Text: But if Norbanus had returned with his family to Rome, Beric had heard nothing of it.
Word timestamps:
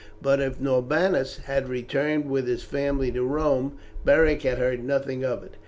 But 0.19 0.39
if 0.41 0.59
Norbanus 0.59 1.41
had 1.45 1.69
returned 1.69 2.27
with 2.27 2.47
his 2.47 2.63
family 2.63 3.11
to 3.11 3.21
Rome, 3.21 3.73
Beric 4.03 4.41
had 4.41 4.57
heard 4.57 4.83
nothing 4.83 5.23
of 5.23 5.43
it. 5.43 5.57